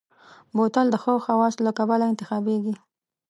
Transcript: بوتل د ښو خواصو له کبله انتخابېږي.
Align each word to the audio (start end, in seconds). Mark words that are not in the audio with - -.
بوتل 0.55 0.85
د 0.91 0.95
ښو 1.03 1.13
خواصو 1.25 1.61
له 1.67 1.71
کبله 1.79 2.05
انتخابېږي. 2.11 2.73